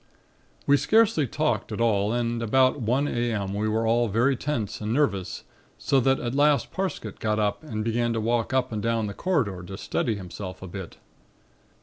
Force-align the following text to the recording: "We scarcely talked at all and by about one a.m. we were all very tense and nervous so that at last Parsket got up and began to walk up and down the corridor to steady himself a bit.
"We 0.65 0.77
scarcely 0.77 1.27
talked 1.27 1.71
at 1.71 1.79
all 1.79 2.11
and 2.11 2.39
by 2.39 2.43
about 2.45 2.81
one 2.81 3.07
a.m. 3.07 3.53
we 3.53 3.67
were 3.67 3.85
all 3.85 4.07
very 4.07 4.35
tense 4.35 4.81
and 4.81 4.91
nervous 4.91 5.43
so 5.77 5.99
that 5.99 6.19
at 6.19 6.33
last 6.33 6.71
Parsket 6.71 7.19
got 7.19 7.37
up 7.37 7.61
and 7.63 7.83
began 7.83 8.11
to 8.13 8.19
walk 8.19 8.51
up 8.51 8.71
and 8.71 8.81
down 8.81 9.05
the 9.05 9.13
corridor 9.13 9.61
to 9.61 9.77
steady 9.77 10.15
himself 10.15 10.63
a 10.63 10.67
bit. 10.67 10.97